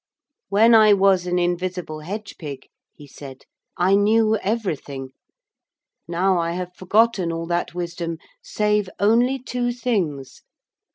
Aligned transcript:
'When 0.49 0.73
I 0.73 0.93
was 0.93 1.27
an 1.27 1.37
invisible 1.37 1.99
hedge 1.99 2.37
pig,' 2.39 2.69
he 2.95 3.05
said, 3.05 3.43
'I 3.77 3.95
knew 3.97 4.35
everything. 4.37 5.11
Now 6.07 6.39
I 6.39 6.53
have 6.53 6.73
forgotten 6.75 7.31
all 7.31 7.45
that 7.45 7.75
wisdom 7.75 8.17
save 8.41 8.89
only 8.99 9.37
two 9.37 9.71
things. 9.71 10.41